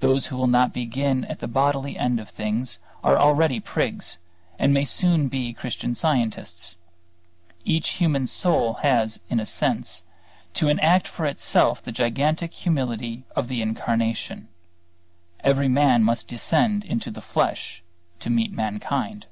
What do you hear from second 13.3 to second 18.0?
of the Incarnation. Every man must descend into the flesh